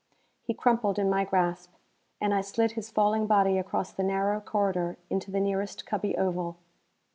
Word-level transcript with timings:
He 0.41 0.55
crumpled 0.55 0.97
in 0.97 1.11
my 1.11 1.23
grasp, 1.25 1.73
and 2.19 2.33
I 2.33 2.41
slid 2.41 2.71
his 2.71 2.89
falling 2.89 3.27
body 3.27 3.59
across 3.59 3.91
the 3.91 4.01
narrow 4.01 4.39
corridor 4.41 4.97
into 5.11 5.29
the 5.29 5.39
nearest 5.39 5.85
cubby 5.85 6.17
oval. 6.17 6.57